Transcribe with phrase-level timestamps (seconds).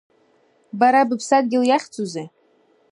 [0.79, 2.27] Бара быԥсадгьыл иахьӡузеи?